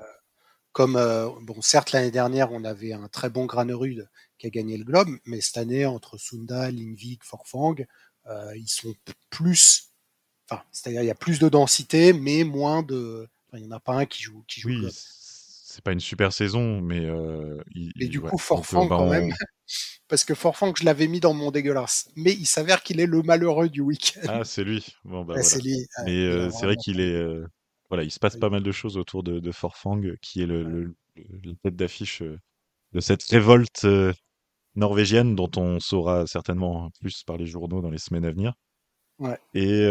[0.71, 4.07] comme, euh, bon, certes, l'année dernière, on avait un très bon Granerud
[4.37, 7.75] qui a gagné le Globe, mais cette année, entre Sunda, Lingvik, Forfang,
[8.27, 8.93] euh, ils sont
[9.29, 9.91] plus,
[10.49, 13.75] enfin, c'est-à-dire, il y a plus de densité, mais moins de, enfin, il n'y en
[13.75, 14.91] a pas un qui joue, qui joue Oui, Globe.
[15.71, 18.29] C'est pas une super saison, mais euh, il, Et du ouais.
[18.29, 19.45] coup, Forfang, quand même, on-
[20.07, 22.09] parce que Forfang, je l'avais mis dans mon dégueulasse.
[22.15, 24.21] Mais il s'avère qu'il est le malheureux du week-end.
[24.27, 24.85] Ah, c'est lui.
[25.05, 25.43] Bon, bah Ouais, voilà.
[25.43, 25.75] c'est lui.
[25.75, 27.13] Ouais, Mais euh, c'est vrai qu'il est.
[27.15, 27.45] euh,
[27.89, 28.39] Voilà, il se passe Oui.
[28.39, 30.93] pas mal de choses autour de, de Forfang, qui est le,
[31.63, 32.37] tête d'affiche euh,
[32.93, 33.87] de cette révolte
[34.75, 38.53] norvégienne dont on saura certainement plus par les journaux dans les semaines à venir.
[39.19, 39.37] Ouais.
[39.53, 39.81] Et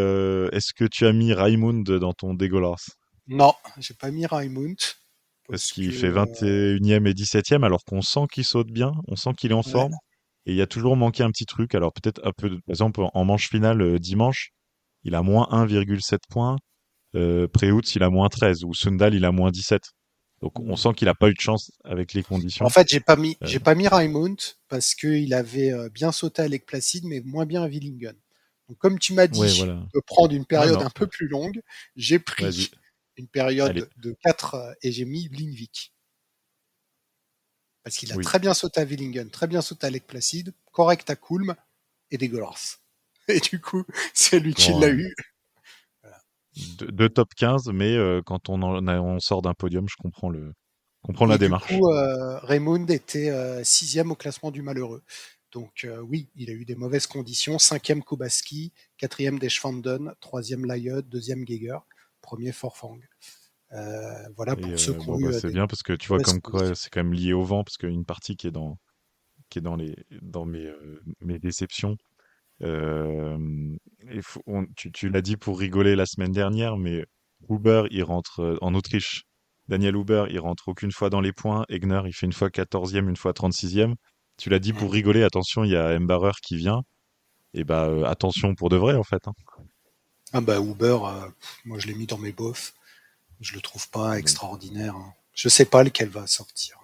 [0.51, 2.89] est-ce que tu as mis Raimund dans ton dégueulasse?
[3.27, 4.77] Non, j'ai pas mis Raimund.
[5.51, 9.15] Parce qu'il que, fait euh, 21e et 17e, alors qu'on sent qu'il saute bien, on
[9.15, 9.93] sent qu'il est en ouais, forme.
[10.45, 11.75] Et il y a toujours manqué un petit truc.
[11.75, 14.49] Alors peut-être un peu, de- par exemple, en manche finale euh, dimanche,
[15.03, 16.55] il a moins 1,7 points.
[17.15, 18.63] Euh, il a moins 13.
[18.63, 19.81] Ou Sundal, il a moins 17.
[20.41, 22.65] Donc on sent qu'il a pas eu de chance avec les conditions.
[22.65, 23.45] En fait, j'ai pas mis, Euh.
[23.45, 24.37] j'ai pas mis Raimund
[24.69, 28.15] parce qu'il avait euh, bien sauté à Lake Placid, mais moins bien à Willingen.
[28.67, 29.85] Donc, comme tu m'as dit Ouais, voilà.
[29.93, 30.85] de prendre une période non.
[30.85, 31.61] un peu plus longue,
[31.95, 32.69] j'ai pris Vas-y.
[33.17, 33.83] Une période Allez.
[33.97, 35.93] de 4 et j'ai mis Lindvik.
[37.83, 38.23] Parce qu'il a Oui.
[38.23, 41.55] très bien sauté à Willingen, très bien sauté à Lake Placid, correct à Kulm
[42.11, 42.79] et dégueulasse.
[43.27, 45.13] Et du coup, c'est lui qui l'a eu.
[46.77, 49.95] Deux, deux top 15, mais euh, quand on, en a- on sort d'un podium, je
[49.95, 50.53] comprends le,
[51.27, 51.67] la du démarche.
[51.67, 55.01] coup, euh, Raymond était euh, sixième au classement du malheureux.
[55.53, 57.57] Donc euh, oui, il a eu des mauvaises conditions.
[57.57, 61.77] Cinquième Kobaski, quatrième Deschwanden, troisième Layot, deuxième Geiger,
[62.21, 62.97] premier Forfang.
[63.73, 65.67] Euh, voilà Et, pour euh, ceux qui ont bon, eu bah, euh, c'est des- bien
[65.67, 68.35] parce que tu vois comme quoi c'est quand même lié au vent parce qu'une partie
[68.35, 68.77] qui est dans
[69.49, 70.71] qui est dans les dans mes
[71.21, 71.97] mes déceptions.
[72.63, 73.37] Euh,
[74.21, 77.05] faut- on- tu tu l'as dit pour rigoler la semaine dernière, mais
[77.49, 79.23] Huber il rentre en Autriche.
[79.67, 81.65] Daniel Huber il rentre aucune fois dans les points.
[81.69, 83.95] Egner il fait une fois 14e, une fois 36e.
[84.37, 85.23] Tu l'as dit pour rigoler.
[85.23, 86.83] Attention, il y a Embarrer qui vient.
[87.55, 89.27] Et bah euh, attention pour de vrai en fait.
[89.27, 89.33] hein.
[90.33, 91.29] Ah bah Uber, euh,
[91.63, 92.73] moi je l'ai mis dans mes bofs.
[93.41, 94.95] Je le trouve pas extraordinaire.
[94.95, 95.13] hein.
[95.35, 96.79] Je sais pas lequel va sortir.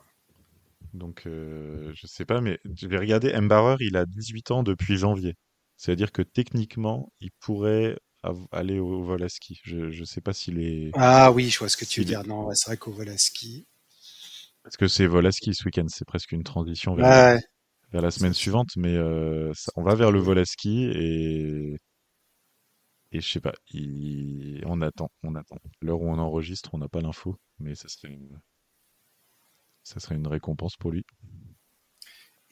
[0.94, 3.34] Donc, euh, je sais pas, mais je vais regarder.
[3.36, 5.36] Embarrer, il a 18 ans depuis janvier.
[5.76, 7.98] C'est-à-dire que techniquement, il pourrait
[8.52, 9.60] aller au vol à ski.
[9.64, 10.92] Je, je sais pas s'il est.
[10.98, 12.26] Ah oui, je vois ce que tu veux dire.
[12.26, 13.66] Non, ouais, c'est vrai qu'au Volaski.
[14.64, 15.86] Parce que c'est vol à ski ce week-end.
[15.88, 17.40] C'est presque une transition vers, Ouais,
[17.92, 18.70] vers la semaine suivante.
[18.78, 21.78] Mais euh, ça- on va vers le vol à ski et.
[23.12, 23.54] Et je sais pas.
[24.65, 25.12] On attend.
[25.24, 25.58] On attend.
[25.82, 27.38] L'heure où on enregistre, on n'a pas l'info.
[27.60, 28.15] Mais ça serait.
[30.15, 31.06] une récompense pour lui.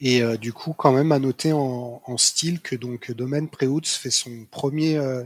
[0.00, 4.10] Et euh, du coup, quand même à noter en, style que donc Domaine Préouts fait
[4.10, 5.24] son premier euh,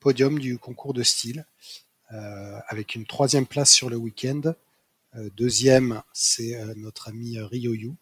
[0.00, 1.46] podium du concours de style,
[2.12, 4.54] euh, avec une troisième place sur le week-end.
[5.36, 7.94] deuxième, c'est notre ami Ryoyu.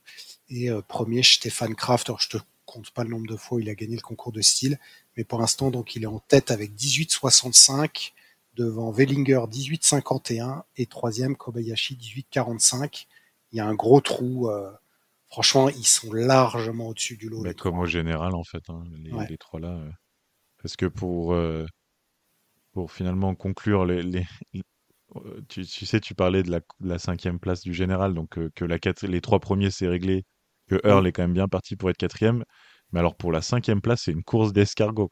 [0.48, 2.08] Et premier, Stéphane Kraft.
[2.08, 4.32] Alors, je te compte pas le nombre de fois où il a gagné le concours
[4.32, 4.78] de style,
[5.16, 8.12] mais pour l'instant, donc, il est en tête avec 18,65
[8.56, 13.06] devant Wellinger 18,51 et troisième Kobayashi 18,45.
[13.52, 14.48] Il y a un gros trou
[15.34, 17.42] franchement, ils sont largement au-dessus du lot.
[17.42, 18.84] Mais comme au général, en fait, hein,
[19.28, 19.70] les, trois là.
[19.70, 19.90] Euh.
[20.62, 21.66] parce que pour, euh,
[22.70, 24.24] pour finalement conclure, les, les
[25.16, 29.20] euh, tu, sais, tu parlais de la, cinquième place du général, donc que la les
[29.20, 30.24] trois premiers, c'est réglé,
[30.68, 32.44] que Earl est quand même bien parti pour être quatrième.
[32.92, 35.10] Mais alors, pour la cinquième place, c'est une course d'escargot.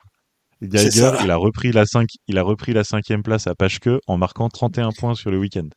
[0.60, 1.84] Geiger, il a repris la
[2.28, 5.68] il a repris la cinquième place à Pashke en marquant 31 points sur le week-end.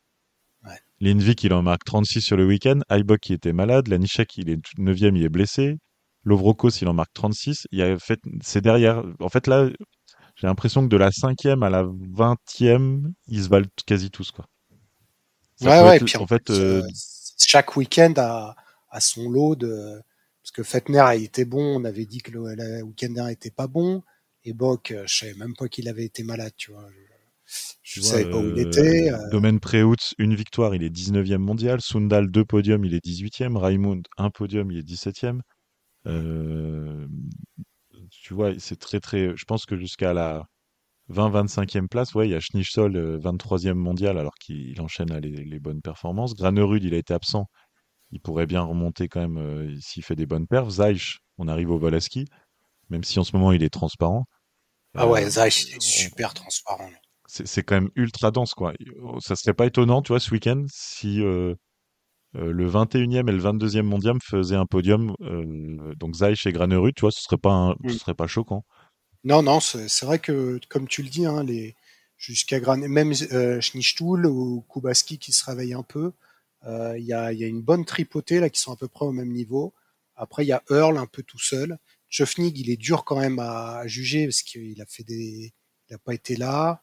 [1.00, 2.80] Lindvik, il en marque 36 sur le week-end.
[2.88, 3.88] Aibok, qui était malade.
[3.88, 5.76] Lanishek, il est 9e, il est blessé.
[6.24, 7.66] Lovrokos, il en marque 36.
[7.70, 9.02] Il y a fait, c'est derrière.
[9.20, 9.68] En fait, là,
[10.36, 14.46] j'ai l'impression que de la 5e à la 20e, ils se valent quasi tous, quoi.
[15.60, 16.88] ouais, ouais, et puis en, fait, euh, euh,
[17.38, 18.54] chaque week-end a,
[18.96, 20.00] a, son lot de.
[20.42, 23.50] Parce que Fetner a été bon, on avait dit que le, le week-end dernier était
[23.50, 24.02] pas bon.
[24.44, 26.88] Et Bock, euh, je savais même pas qu'il avait été malade, tu vois.
[27.82, 29.12] Je ne savais pas où il était.
[29.12, 29.30] Euh...
[29.30, 29.58] Domaine
[30.18, 31.80] une victoire, il est 19e mondial.
[31.80, 33.56] Sundal, deux podiums, il est 18e.
[33.56, 35.40] Raimund, un podium, il est 17e.
[36.06, 37.06] Euh...
[38.10, 39.36] Tu vois, c'est très, très.
[39.36, 40.46] Je pense que jusqu'à la
[41.10, 45.82] 20-25e place, ouais, il y a Schnitzol, 23e mondial, alors qu'il enchaîne les, les, bonnes
[45.82, 46.34] performances.
[46.34, 47.48] Granerud, il a été absent.
[48.10, 50.70] Il pourrait bien remonter quand même euh, s'il fait des bonnes perfs.
[50.70, 52.26] Zaich, on arrive au Volaski,
[52.88, 54.26] même si en ce moment il est transparent.
[54.94, 56.90] Ah ouais, euh, Zaich, il est super transparent
[57.28, 58.72] c'est quand même ultra dense, quoi.
[59.18, 61.56] Ça serait pas étonnant, tu vois, ce week-end, si euh,
[62.34, 65.12] le 21e et le 22e mondial faisaient un podium,
[65.98, 68.64] donc Zaich et Granerud, tu vois, ce serait pas, ce serait pas choquant.
[69.24, 71.74] Non, non, c'est vrai que, comme tu le dis, hein, les,
[72.16, 72.76] jusqu'à Gran...
[72.76, 73.60] même euh,
[74.24, 76.12] ou Kubaski qui se réveillent un peu,
[76.66, 79.12] il y a, y, a, une bonne tripotée là qui sont à peu près au
[79.12, 79.74] même niveau.
[80.16, 81.78] Après, il y a Earl un peu tout seul.
[82.08, 85.52] Chofnig, il est dur quand même à, juger parce qu'il a fait des,
[85.88, 86.82] il a pas été là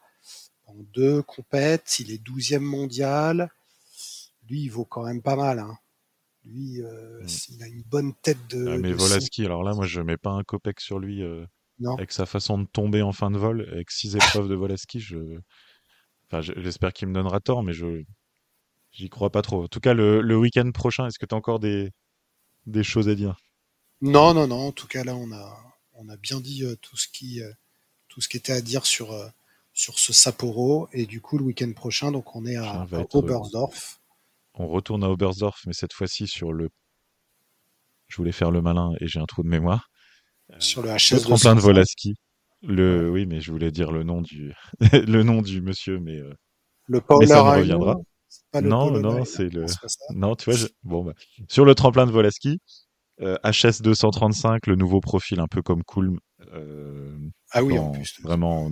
[0.66, 3.50] en deux compètes, il est 12e mondial.
[4.50, 5.60] Lui, il vaut quand même pas mal.
[5.60, 5.78] Hein.
[6.46, 7.28] Lui, euh, mm.
[7.50, 8.68] il a une bonne tête de.
[8.68, 11.22] Ah, mais Volaski, alors là, moi, je mets pas un copec sur lui.
[11.22, 11.46] Euh,
[11.98, 15.18] avec sa façon de tomber en fin de vol, avec six épreuves de Volaski, je...
[16.28, 18.04] Enfin, j'espère qu'il me donnera tort, mais je
[18.94, 19.64] j'y crois pas trop.
[19.64, 21.92] En tout cas, le, le week-end prochain, est-ce que tu as encore des...
[22.66, 23.36] des choses à dire?
[24.02, 24.68] Non, non, non.
[24.68, 25.58] En tout cas, là, on a,
[25.94, 27.42] on a bien dit euh, tout, ce qui,
[28.08, 29.14] tout ce qui était à dire sur,
[29.74, 30.88] sur ce Sapporo.
[30.94, 34.00] Et du coup, le week-end prochain, donc on est à, Oberstdorf.
[34.56, 36.70] On retourne à Oberstdorf, mais cette fois-ci sur le.
[38.08, 39.90] Je voulais faire le malin et j'ai un trou de mémoire.
[40.60, 41.14] Sur le HS.
[41.14, 42.14] Le tremplin de Volaski.
[42.62, 44.54] Le, oui, mais je voulais dire le nom du,
[44.94, 46.18] le nom du monsieur, mais.
[46.18, 46.34] Euh,
[46.88, 47.26] le Paul
[48.62, 49.66] non, non, c'est le.
[50.14, 51.14] Non, tu vois, bon, bah,
[51.48, 52.60] sur le tremplin de Volaski,
[53.20, 56.20] HS 235, le nouveau profil un peu comme Kulm.
[56.54, 57.18] Euh,
[57.52, 58.20] ah oui, en plus.
[58.22, 58.72] Vraiment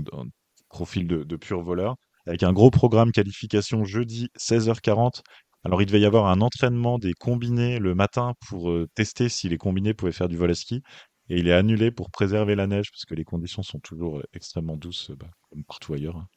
[0.71, 1.95] profil de, pur voleur,
[2.25, 5.21] avec un gros programme qualification jeudi 16h40.
[5.63, 9.47] Alors il devait y avoir un entraînement des combinés le matin pour euh, tester si
[9.47, 10.81] les combinés pouvaient faire du vol à ski.
[11.29, 14.23] Et il est annulé pour préserver la neige, parce que les conditions sont toujours euh,
[14.33, 16.17] extrêmement douces, bah, comme partout ailleurs.
[16.17, 16.27] Hein.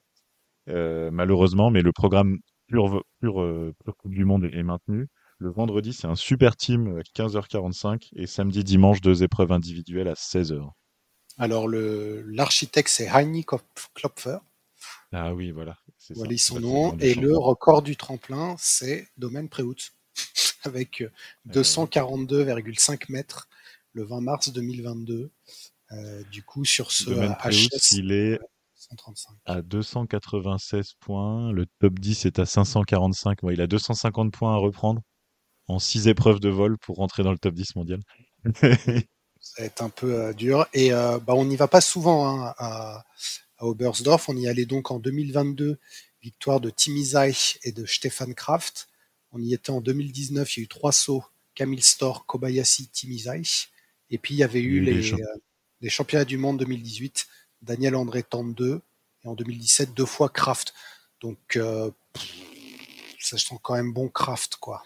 [0.68, 2.38] Euh, malheureusement, mais le programme
[2.74, 5.08] pur, pur, Coupe du Monde est, maintenu.
[5.38, 10.70] Le vendredi, c'est un super team 15h45 et samedi, dimanche, deux épreuves individuelles à 16h.
[11.38, 14.38] Alors, l'architecte, c'est Heini Klopfer.
[15.12, 15.76] Ah oui, voilà.
[16.10, 16.98] Voilà son nom.
[16.98, 19.76] Et le record du tremplin, c'est Domaine Préout,
[20.64, 21.02] avec
[21.48, 23.48] 242,5 euh, mètres
[23.92, 25.30] le 20 mars 2022.
[25.92, 28.38] Euh, du coup, sur ce HS, il est
[29.46, 31.52] à 296 points.
[31.52, 33.38] Le top 10 est à 545.
[33.50, 35.02] il a 250 points à reprendre
[35.68, 38.00] en 6 épreuves de vol pour rentrer dans le top 10 mondial.
[39.44, 40.66] ça va être un peu euh, dur.
[40.72, 43.04] Et euh, bah, on n'y va pas souvent hein, à,
[43.58, 44.28] à, Oberstdorf.
[44.28, 45.78] On y allait donc en 2022,
[46.22, 48.88] victoire de Timmy Zeich et de Stefan Kraft.
[49.32, 53.18] On y était en 2019, il y a eu trois sauts, Camille Storr, Kobayashi, Timmy
[53.18, 53.70] Zeich.
[54.10, 55.18] Et puis il y avait eu les, euh,
[55.80, 57.26] les, championnats du monde 2018,
[57.64, 58.80] Daniel André 32
[59.24, 60.74] et en 2017 deux fois Kraft.
[61.20, 61.58] Donc
[63.18, 64.82] ça sent quand même bon Kraft quoi.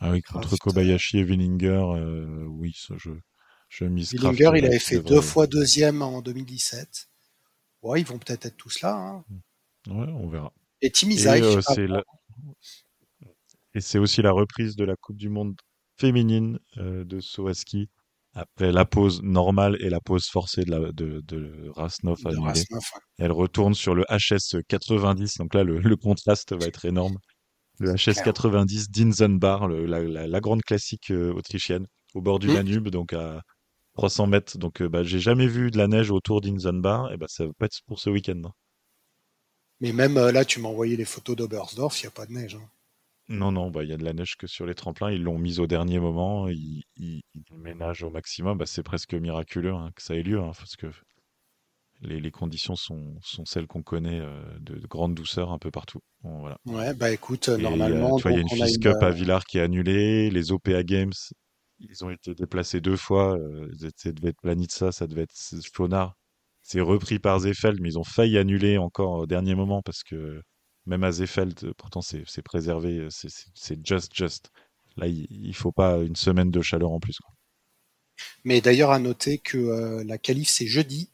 [0.00, 3.10] Ah oui, contre Kobayashi et Willinger, euh, oui, ça, je,
[3.68, 7.08] je mise Willinger, il avait fait deux fois deuxième en 2017.
[7.82, 8.96] Ouais, ils vont peut-être être tous là.
[8.96, 9.24] Hein.
[9.88, 10.52] Ouais, on verra.
[10.80, 12.02] Et Zaich, euh,
[13.74, 15.56] Et c'est aussi la reprise de la Coupe du Monde
[15.96, 17.88] féminine euh, de Sowaski
[18.34, 22.18] après la pause normale et la pause forcée de, la, de, de Rasnov
[23.18, 27.16] Elle retourne sur le HS 90, donc là le, le contraste va être énorme.
[27.78, 32.54] Le HS 90 d'Inzenbar, la, la, grande classique euh, autrichienne, au bord du mmh.
[32.54, 33.40] Danube, donc à
[33.94, 34.58] 300 mètres.
[34.58, 37.52] Donc euh, bah, j'ai jamais vu de la neige autour d'Inzenbar, et bah, ça va
[37.58, 38.40] pas être pour ce week-end.
[38.44, 38.52] Hein.
[39.80, 42.32] Mais même euh, là, tu m'as envoyé les photos d'Obersdorf, il n'y a pas de
[42.32, 42.54] neige.
[42.54, 42.68] Hein.
[43.28, 45.10] Non, non, bah, il y a de la neige que sur les tremplins.
[45.10, 46.48] Ils l'ont mise au dernier moment.
[46.48, 48.58] Ils, ils, ménagent au maximum.
[48.58, 50.88] Bah, c'est presque miraculeux hein, que ça ait lieu, hein, parce que
[52.02, 56.00] les, les conditions sont, sont celles qu'on connaît euh, de, grande douceur un peu partout.
[56.22, 56.58] voilà.
[56.66, 58.18] Ouais, bah écoute, normalement.
[58.18, 60.30] il y a une Cup à Villars qui est annulée.
[60.30, 61.12] Les OPA Games,
[61.78, 63.38] ils ont été déplacés deux fois.
[63.38, 65.34] Euh, ça devait être Planitza, ça devait être
[65.72, 66.14] Faunard.
[66.62, 70.40] C'est repris par Zefeld, mais ils ont failli annuler encore au dernier moment parce que
[70.86, 74.50] même à Zefeld, pourtant c'est préservé, c'est just, just.
[74.96, 77.18] Là, il, ne faut pas une semaine de chaleur en plus.
[78.44, 81.10] Mais d'ailleurs, à noter que euh, la qualif c'est jeudi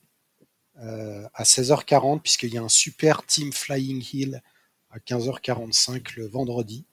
[0.79, 4.43] euh, à 16h40, puisqu'il y a un super Team Flying Hill
[4.91, 6.85] à 15h45 le vendredi.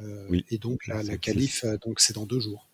[0.00, 0.44] Euh, oui.
[0.50, 2.70] Et donc la, la qualif, donc c'est dans deux jours.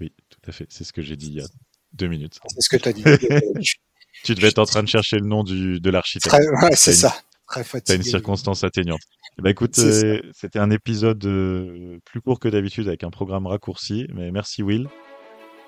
[0.00, 0.66] Oui, tout à fait.
[0.70, 1.46] C'est ce que j'ai dit il y a
[1.92, 2.38] deux minutes.
[2.48, 3.04] C'est ce que tu as dit.
[4.24, 6.34] tu devais être en train de chercher le nom du, de l'architecte.
[6.34, 7.22] Ouais, c'est ça.
[7.52, 7.96] Très fatigué.
[7.96, 9.00] une circonstance atteignante.
[9.38, 14.06] Bah écoute, euh, c'était un épisode euh, plus court que d'habitude avec un programme raccourci,
[14.14, 14.88] mais merci Will.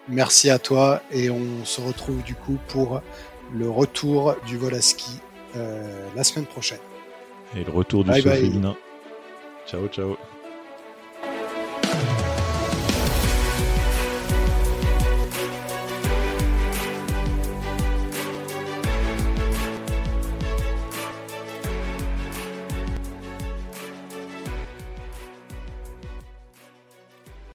[0.09, 3.01] Merci à toi et on se retrouve du coup pour
[3.55, 5.20] le retour du vol à ski
[5.57, 6.81] euh, la semaine prochaine.
[7.57, 8.77] Et le retour du saut féminin.
[9.66, 10.16] Ciao, ciao.